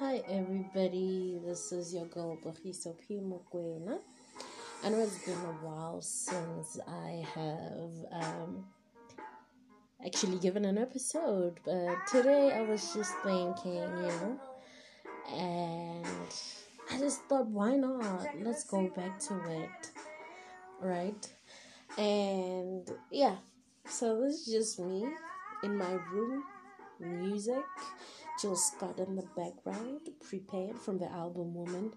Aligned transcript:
Hi 0.00 0.22
everybody, 0.28 1.40
this 1.44 1.72
is 1.72 1.92
your 1.92 2.04
girl 2.04 2.38
Bahiso 2.44 2.94
P. 3.00 3.16
I 3.16 4.90
know 4.90 5.00
it's 5.00 5.18
been 5.24 5.34
a 5.34 5.58
while 5.66 6.00
since 6.00 6.78
I 6.86 7.26
have 7.34 7.90
um, 8.12 8.64
actually 10.06 10.38
given 10.38 10.64
an 10.66 10.78
episode, 10.78 11.58
but 11.64 11.96
today 12.06 12.52
I 12.52 12.62
was 12.62 12.94
just 12.94 13.12
thinking, 13.24 13.74
you 13.74 14.12
know, 14.20 14.40
and 15.34 16.06
I 16.92 16.98
just 16.98 17.22
thought, 17.24 17.48
why 17.48 17.74
not? 17.74 18.28
Let's 18.40 18.62
go 18.62 18.86
back 18.94 19.18
to 19.18 19.34
it, 19.50 19.90
right? 20.80 21.28
And 21.98 22.88
yeah, 23.10 23.34
so 23.88 24.20
this 24.20 24.46
is 24.46 24.54
just 24.54 24.78
me 24.78 25.08
in 25.64 25.76
my 25.76 25.98
room, 26.12 26.44
music. 27.00 27.64
Jill 28.40 28.56
Scott 28.56 28.98
in 28.98 29.16
the 29.16 29.26
background, 29.36 30.08
prepared 30.28 30.78
from 30.78 30.98
the 30.98 31.10
album 31.10 31.54
Woman. 31.54 31.92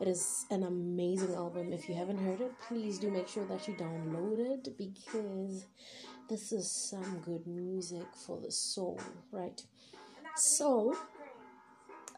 It 0.00 0.08
is 0.08 0.44
an 0.50 0.64
amazing 0.64 1.34
album. 1.34 1.72
If 1.72 1.88
you 1.88 1.94
haven't 1.94 2.18
heard 2.18 2.40
it, 2.40 2.52
please 2.66 2.98
do 2.98 3.10
make 3.10 3.28
sure 3.28 3.44
that 3.46 3.68
you 3.68 3.74
download 3.74 4.38
it 4.38 4.76
because 4.76 5.66
this 6.28 6.52
is 6.52 6.70
some 6.90 7.20
good 7.24 7.46
music 7.46 8.06
for 8.26 8.40
the 8.40 8.50
soul, 8.50 9.00
right? 9.30 9.62
So, 10.36 10.96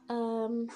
um, 0.09 0.69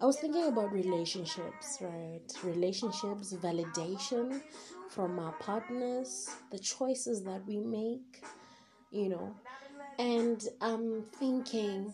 I 0.00 0.06
was 0.06 0.18
thinking 0.18 0.44
about 0.46 0.72
relationships, 0.72 1.78
right? 1.80 2.22
Relationships, 2.42 3.34
validation 3.34 4.42
from 4.88 5.18
our 5.18 5.32
partners, 5.32 6.28
the 6.50 6.58
choices 6.58 7.22
that 7.24 7.46
we 7.46 7.58
make, 7.58 8.24
you 8.90 9.10
know. 9.10 9.36
And 9.98 10.42
I'm 10.60 11.04
thinking, 11.18 11.92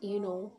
you 0.00 0.20
know, 0.20 0.52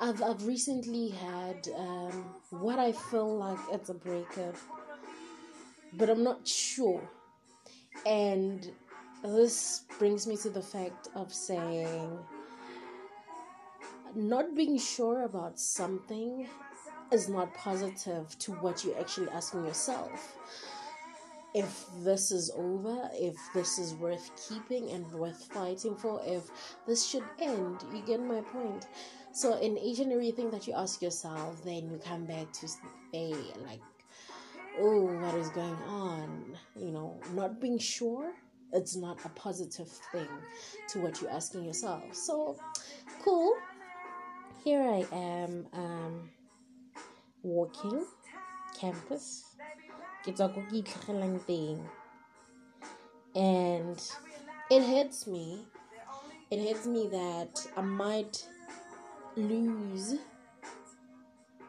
I've 0.00 0.22
I've 0.22 0.46
recently 0.46 1.10
had 1.10 1.68
um, 1.76 2.34
what 2.50 2.78
I 2.78 2.92
feel 2.92 3.36
like 3.36 3.58
it's 3.72 3.88
a 3.88 3.94
breakup, 3.94 4.56
but 5.94 6.10
I'm 6.10 6.22
not 6.22 6.46
sure. 6.46 7.02
And 8.04 8.70
this 9.22 9.82
brings 9.98 10.26
me 10.26 10.36
to 10.38 10.50
the 10.50 10.62
fact 10.62 11.08
of 11.14 11.32
saying 11.32 12.18
not 14.14 14.54
being 14.54 14.78
sure 14.78 15.22
about 15.22 15.58
something 15.58 16.46
is 17.10 17.28
not 17.28 17.54
positive 17.54 18.36
to 18.40 18.52
what 18.52 18.84
you're 18.84 18.98
actually 18.98 19.28
asking 19.30 19.64
yourself. 19.64 20.36
If 21.54 21.86
this 22.02 22.32
is 22.32 22.50
over, 22.56 23.08
if 23.12 23.36
this 23.54 23.78
is 23.78 23.94
worth 23.94 24.30
keeping 24.48 24.90
and 24.90 25.10
worth 25.12 25.52
fighting 25.52 25.96
for, 25.96 26.20
if 26.24 26.50
this 26.86 27.06
should 27.06 27.22
end, 27.40 27.84
you 27.94 28.02
get 28.04 28.20
my 28.20 28.40
point. 28.40 28.88
So, 29.32 29.58
in 29.58 29.78
each 29.78 30.00
and 30.00 30.12
everything 30.12 30.50
that 30.50 30.66
you 30.66 30.74
ask 30.74 31.00
yourself, 31.00 31.64
then 31.64 31.88
you 31.90 32.00
come 32.04 32.24
back 32.24 32.52
to 32.52 32.68
say, 32.68 33.34
like, 33.66 33.80
oh, 34.78 35.02
what 35.02 35.34
is 35.36 35.48
going 35.50 35.82
on? 35.86 36.56
You 36.76 36.90
know, 36.90 37.20
not 37.34 37.60
being 37.60 37.78
sure, 37.78 38.32
it's 38.72 38.96
not 38.96 39.24
a 39.24 39.28
positive 39.30 39.88
thing 40.12 40.28
to 40.88 40.98
what 41.00 41.20
you're 41.20 41.30
asking 41.30 41.64
yourself. 41.64 42.02
So, 42.14 42.56
cool. 43.22 43.54
Here 44.64 44.82
I 44.82 45.06
am. 45.12 45.66
Um, 45.72 46.30
walking 47.44 48.06
campus 48.80 49.53
ke 50.24 50.32
tswa 50.32 50.48
ko 50.54 50.60
ke 50.68 50.80
itlhegelang 50.80 51.36
teng 51.44 51.80
and 53.36 54.00
it 54.72 54.82
hits 54.82 55.26
me 55.28 55.68
it 56.50 56.60
hits 56.64 56.86
me 56.88 57.08
that 57.12 57.60
i 57.76 57.82
might 57.82 58.40
lose 59.36 60.16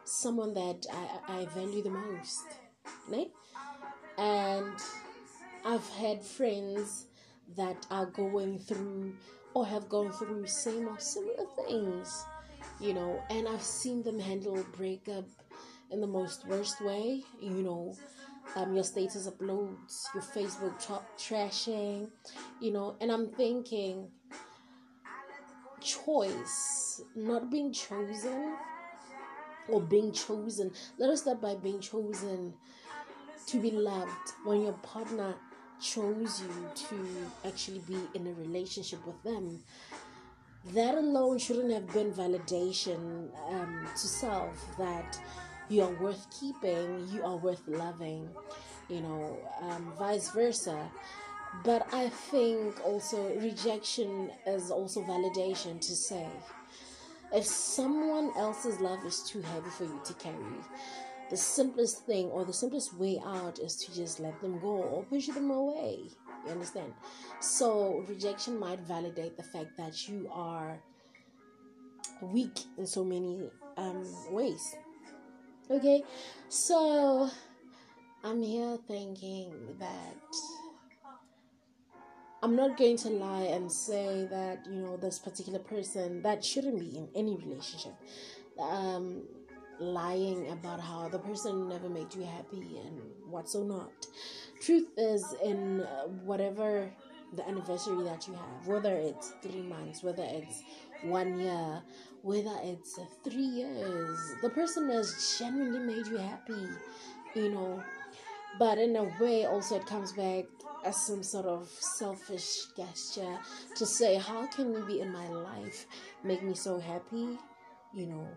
someone 0.04 0.54
that 0.54 0.88
i, 0.88 1.40
I 1.40 1.46
value 1.52 1.82
the 1.82 1.92
most 1.92 2.48
right? 3.12 3.30
and 4.16 4.76
i've 5.64 5.88
had 6.00 6.24
friends 6.24 7.06
that 7.56 7.86
are 7.90 8.06
going 8.06 8.58
through 8.58 9.12
or 9.52 9.66
have 9.66 9.88
gone 9.88 10.12
through 10.12 10.46
same 10.46 10.88
or 10.88 10.98
similar 10.98 11.44
things 11.60 12.24
you 12.80 12.94
know 12.94 13.20
and 13.28 13.46
i've 13.48 13.62
seen 13.62 14.02
them 14.02 14.18
handle 14.18 14.64
breakup 14.76 15.28
in 15.90 16.00
the 16.00 16.06
most 16.06 16.46
worst 16.46 16.80
way. 16.80 17.22
You 17.40 17.62
know, 17.62 17.96
um, 18.54 18.74
your 18.74 18.84
status 18.84 19.28
uploads, 19.28 20.04
your 20.14 20.22
Facebook 20.22 20.84
tra- 20.84 21.06
trashing, 21.18 22.08
you 22.60 22.72
know, 22.72 22.96
and 23.00 23.10
I'm 23.10 23.28
thinking, 23.28 24.08
choice, 25.80 27.02
not 27.14 27.50
being 27.50 27.72
chosen 27.72 28.56
or 29.68 29.80
being 29.80 30.12
chosen. 30.12 30.70
Let 30.98 31.10
us 31.10 31.22
start 31.22 31.40
by 31.40 31.54
being 31.56 31.80
chosen 31.80 32.54
to 33.46 33.60
be 33.60 33.70
loved 33.70 34.32
when 34.44 34.62
your 34.62 34.72
partner 34.74 35.34
chose 35.80 36.40
you 36.40 36.70
to 36.74 37.48
actually 37.48 37.80
be 37.80 37.98
in 38.14 38.26
a 38.26 38.32
relationship 38.32 39.06
with 39.06 39.22
them. 39.22 39.62
That 40.72 40.96
alone 40.96 41.38
shouldn't 41.38 41.72
have 41.72 41.92
been 41.92 42.12
validation 42.12 43.28
um, 43.50 43.86
to 43.92 44.06
self 44.06 44.76
that 44.78 45.18
you 45.68 45.82
are 45.82 46.02
worth 46.02 46.26
keeping, 46.38 47.08
you 47.12 47.22
are 47.24 47.36
worth 47.36 47.62
loving, 47.66 48.28
you 48.88 49.00
know, 49.00 49.38
um, 49.62 49.92
vice 49.98 50.30
versa. 50.30 50.90
But 51.64 51.86
I 51.92 52.08
think 52.08 52.84
also 52.84 53.34
rejection 53.36 54.30
is 54.46 54.70
also 54.70 55.02
validation 55.02 55.80
to 55.80 55.96
say 55.96 56.26
if 57.32 57.44
someone 57.44 58.32
else's 58.36 58.80
love 58.80 59.04
is 59.04 59.22
too 59.22 59.40
heavy 59.42 59.70
for 59.70 59.84
you 59.84 60.00
to 60.04 60.14
carry, 60.14 60.36
the 61.30 61.36
simplest 61.36 62.06
thing 62.06 62.26
or 62.26 62.44
the 62.44 62.52
simplest 62.52 62.94
way 62.94 63.20
out 63.24 63.58
is 63.58 63.74
to 63.76 63.94
just 63.94 64.20
let 64.20 64.40
them 64.40 64.60
go 64.60 64.68
or 64.68 65.02
push 65.04 65.26
them 65.26 65.50
away. 65.50 66.00
You 66.44 66.52
understand? 66.52 66.94
So, 67.40 68.04
rejection 68.08 68.58
might 68.58 68.80
validate 68.80 69.36
the 69.36 69.42
fact 69.42 69.76
that 69.76 70.08
you 70.08 70.30
are 70.32 70.78
weak 72.22 72.60
in 72.78 72.86
so 72.86 73.04
many 73.04 73.50
um, 73.76 74.04
ways. 74.30 74.76
Okay, 75.68 76.04
so 76.48 77.28
I'm 78.22 78.40
here 78.40 78.78
thinking 78.86 79.52
that 79.80 80.36
I'm 82.40 82.54
not 82.54 82.76
going 82.76 82.96
to 82.98 83.08
lie 83.08 83.48
and 83.50 83.70
say 83.70 84.28
that 84.30 84.64
you 84.70 84.80
know 84.82 84.96
this 84.96 85.18
particular 85.18 85.58
person 85.58 86.22
that 86.22 86.44
shouldn't 86.44 86.78
be 86.78 86.96
in 86.96 87.08
any 87.16 87.36
relationship. 87.36 87.94
Um, 88.60 89.24
lying 89.80 90.48
about 90.52 90.80
how 90.80 91.08
the 91.08 91.18
person 91.18 91.68
never 91.68 91.88
made 91.88 92.14
you 92.14 92.22
happy 92.22 92.78
and 92.86 93.00
what's 93.28 93.52
so 93.52 93.64
not. 93.64 94.06
Truth 94.60 94.86
is, 94.96 95.34
in 95.44 95.80
whatever 96.24 96.92
the 97.34 97.46
anniversary 97.48 98.04
that 98.04 98.26
you 98.26 98.34
have, 98.34 98.66
whether 98.66 98.94
it's 98.94 99.34
three 99.42 99.62
months, 99.62 100.02
whether 100.02 100.24
it's 100.24 100.62
one 101.02 101.38
year, 101.38 101.82
whether 102.22 102.56
it's 102.62 102.98
three 103.24 103.44
years, 103.44 104.18
the 104.42 104.50
person 104.50 104.88
has 104.90 105.36
genuinely 105.38 105.94
made 105.94 106.06
you 106.06 106.16
happy, 106.16 106.66
you 107.34 107.50
know. 107.50 107.82
But 108.58 108.78
in 108.78 108.96
a 108.96 109.04
way, 109.20 109.44
also, 109.44 109.76
it 109.76 109.86
comes 109.86 110.12
back 110.12 110.44
as 110.84 110.96
some 111.06 111.22
sort 111.22 111.46
of 111.46 111.68
selfish 111.68 112.66
gesture 112.76 113.38
to 113.74 113.84
say, 113.84 114.16
How 114.16 114.46
can 114.46 114.72
you 114.72 114.84
be 114.86 115.00
in 115.00 115.12
my 115.12 115.28
life, 115.28 115.86
make 116.24 116.42
me 116.42 116.54
so 116.54 116.78
happy, 116.78 117.38
you 117.92 118.06
know, 118.06 118.28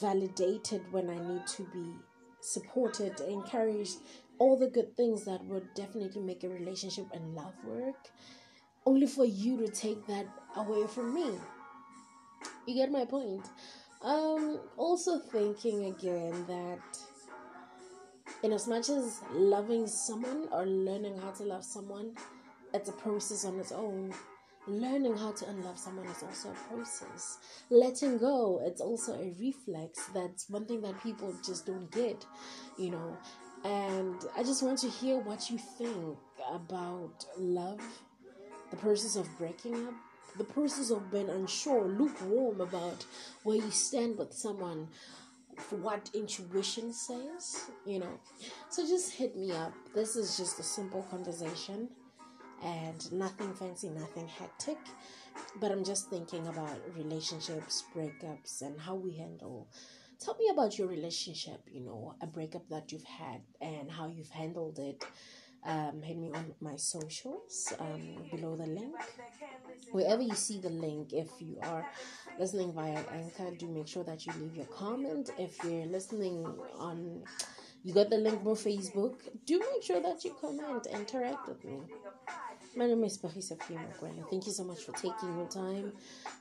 validated 0.00 0.82
when 0.92 1.10
I 1.10 1.18
need 1.18 1.46
to 1.46 1.62
be 1.72 1.94
supported, 2.44 3.18
encouraged, 3.20 3.98
all 4.38 4.56
the 4.58 4.68
good 4.68 4.96
things 4.96 5.24
that 5.24 5.44
would 5.44 5.66
definitely 5.74 6.20
make 6.20 6.44
a 6.44 6.48
relationship 6.48 7.06
and 7.12 7.34
love 7.34 7.54
work, 7.64 8.08
only 8.86 9.06
for 9.06 9.24
you 9.24 9.56
to 9.58 9.68
take 9.68 10.06
that 10.06 10.26
away 10.56 10.86
from 10.86 11.14
me. 11.14 11.30
You 12.66 12.74
get 12.74 12.90
my 12.90 13.04
point. 13.04 13.46
Um, 14.02 14.60
also 14.76 15.18
thinking 15.18 15.86
again 15.86 16.44
that 16.46 16.78
in 18.42 18.52
as 18.52 18.68
much 18.68 18.90
as 18.90 19.20
loving 19.32 19.86
someone 19.86 20.48
or 20.52 20.66
learning 20.66 21.16
how 21.18 21.30
to 21.30 21.44
love 21.44 21.64
someone, 21.64 22.14
it's 22.74 22.90
a 22.90 22.92
process 22.92 23.44
on 23.46 23.58
its 23.58 23.72
own. 23.72 24.12
Learning 24.66 25.14
how 25.16 25.32
to 25.32 25.48
unlove 25.48 25.78
someone 25.78 26.06
is 26.06 26.22
also 26.22 26.50
a 26.50 26.74
process. 26.74 27.38
Letting 27.68 28.16
go, 28.16 28.62
it's 28.64 28.80
also 28.80 29.12
a 29.14 29.34
reflex. 29.38 30.06
That's 30.14 30.48
one 30.48 30.64
thing 30.64 30.80
that 30.82 31.02
people 31.02 31.34
just 31.44 31.66
don't 31.66 31.90
get, 31.90 32.24
you 32.78 32.90
know. 32.90 33.18
And 33.64 34.16
I 34.36 34.42
just 34.42 34.62
want 34.62 34.78
to 34.80 34.88
hear 34.88 35.18
what 35.18 35.50
you 35.50 35.58
think 35.58 36.16
about 36.50 37.26
love, 37.38 37.80
the 38.70 38.76
process 38.76 39.16
of 39.16 39.28
breaking 39.38 39.74
up, 39.86 39.94
the 40.38 40.44
process 40.44 40.90
of 40.90 41.10
being 41.10 41.28
unsure, 41.28 41.86
lukewarm 41.86 42.60
about 42.60 43.04
where 43.42 43.56
you 43.56 43.70
stand 43.70 44.18
with 44.18 44.32
someone, 44.32 44.88
what 45.70 46.10
intuition 46.14 46.92
says, 46.92 47.70
you 47.86 47.98
know. 47.98 48.18
So 48.70 48.86
just 48.86 49.12
hit 49.12 49.36
me 49.36 49.52
up. 49.52 49.72
This 49.94 50.16
is 50.16 50.36
just 50.36 50.58
a 50.58 50.62
simple 50.62 51.02
conversation. 51.10 51.88
And 52.64 53.12
nothing 53.12 53.54
fancy, 53.54 53.90
nothing 53.90 54.26
hectic. 54.26 54.78
But 55.60 55.70
I'm 55.70 55.84
just 55.84 56.08
thinking 56.08 56.46
about 56.48 56.80
relationships, 56.96 57.84
breakups, 57.94 58.62
and 58.62 58.80
how 58.80 58.94
we 58.94 59.12
handle. 59.12 59.68
Tell 60.20 60.36
me 60.36 60.48
about 60.50 60.78
your 60.78 60.88
relationship, 60.88 61.60
you 61.70 61.80
know, 61.80 62.14
a 62.22 62.26
breakup 62.26 62.68
that 62.70 62.92
you've 62.92 63.04
had 63.04 63.42
and 63.60 63.90
how 63.90 64.08
you've 64.08 64.30
handled 64.30 64.78
it. 64.78 65.04
Um, 65.66 66.02
hit 66.02 66.18
me 66.18 66.30
on 66.34 66.54
my 66.60 66.76
socials 66.76 67.72
um, 67.80 68.16
below 68.30 68.54
the 68.54 68.66
link. 68.66 68.94
Wherever 69.92 70.20
you 70.20 70.34
see 70.34 70.60
the 70.60 70.68
link, 70.68 71.14
if 71.14 71.28
you 71.40 71.58
are 71.62 71.86
listening 72.38 72.72
via 72.74 73.02
Anchor, 73.10 73.50
do 73.58 73.68
make 73.68 73.88
sure 73.88 74.04
that 74.04 74.26
you 74.26 74.32
leave 74.40 74.56
your 74.56 74.66
comment. 74.66 75.30
If 75.38 75.64
you're 75.64 75.86
listening 75.86 76.44
on, 76.78 77.24
you 77.82 77.94
got 77.94 78.10
the 78.10 78.18
link 78.18 78.42
for 78.44 78.54
Facebook, 78.54 79.16
do 79.46 79.58
make 79.58 79.82
sure 79.82 80.02
that 80.02 80.22
you 80.24 80.36
comment, 80.38 80.86
interact 80.86 81.48
with 81.48 81.64
me. 81.64 81.80
My 82.76 82.86
name 82.86 83.04
is 83.04 83.18
Bahisa 83.18 83.56
Mokwena. 83.56 84.28
Thank 84.28 84.46
you 84.46 84.52
so 84.52 84.64
much 84.64 84.82
for 84.82 84.92
taking 84.92 85.36
your 85.38 85.46
time 85.46 85.92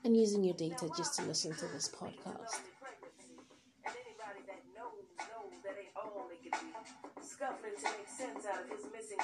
and 0.03 0.17
using 0.17 0.43
your 0.43 0.55
data 0.55 0.89
just 0.97 1.13
to 1.19 1.25
listen 1.25 1.53
to 1.55 1.67
this 1.67 1.89
podcast. 1.89 2.59
scuffling 7.43 7.75
to 7.75 7.89
make 7.97 8.07
sense 8.07 8.45
out 8.45 8.61
of 8.63 8.69
his 8.69 8.85
missing 8.93 9.17